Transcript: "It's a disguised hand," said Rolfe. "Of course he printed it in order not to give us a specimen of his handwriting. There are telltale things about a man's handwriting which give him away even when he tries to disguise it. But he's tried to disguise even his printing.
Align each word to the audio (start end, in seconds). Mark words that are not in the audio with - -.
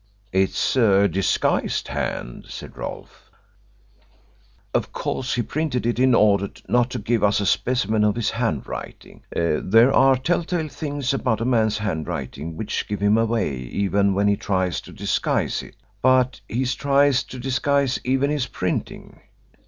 "It's 0.33 0.75
a 0.75 1.07
disguised 1.07 1.87
hand," 1.89 2.45
said 2.47 2.75
Rolfe. 2.75 3.29
"Of 4.73 4.91
course 4.91 5.35
he 5.35 5.43
printed 5.43 5.85
it 5.85 5.99
in 5.99 6.15
order 6.15 6.49
not 6.67 6.89
to 6.89 6.97
give 6.97 7.23
us 7.23 7.39
a 7.39 7.45
specimen 7.45 8.03
of 8.03 8.15
his 8.15 8.31
handwriting. 8.31 9.21
There 9.29 9.93
are 9.93 10.15
telltale 10.17 10.69
things 10.69 11.13
about 11.13 11.39
a 11.39 11.45
man's 11.45 11.77
handwriting 11.77 12.57
which 12.57 12.87
give 12.87 12.99
him 12.99 13.15
away 13.19 13.51
even 13.53 14.15
when 14.15 14.27
he 14.27 14.37
tries 14.37 14.81
to 14.81 14.91
disguise 14.91 15.61
it. 15.61 15.75
But 16.01 16.41
he's 16.49 16.73
tried 16.73 17.13
to 17.13 17.37
disguise 17.37 17.99
even 18.03 18.31
his 18.31 18.47
printing. 18.47 19.19